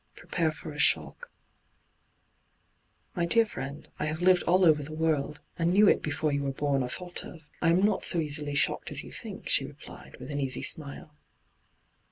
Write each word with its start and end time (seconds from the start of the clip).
'Prepare 0.15 0.51
for 0.51 0.71
a 0.71 0.79
shock,'' 0.79 1.31
My 3.15 3.27
dear 3.27 3.45
friend, 3.45 3.87
I 3.99 4.05
have 4.05 4.19
lived 4.19 4.41
all 4.45 4.65
over 4.65 4.81
the 4.81 4.95
world— 4.95 5.41
and 5.59 5.71
knew 5.71 5.87
it 5.87 6.01
before 6.01 6.31
you 6.33 6.41
were 6.41 6.51
bom 6.53 6.81
or 6.83 6.89
thought 6.89 7.23
of— 7.23 7.47
I 7.61 7.69
am 7.69 7.83
not 7.85 8.03
so 8.03 8.17
easily 8.17 8.55
shocked 8.55 8.89
as 8.89 9.03
you 9.03 9.11
think,' 9.11 9.47
she 9.47 9.63
replied, 9.63 10.15
with 10.19 10.31
an 10.31 10.39
easy 10.39 10.63
smile. 10.63 11.13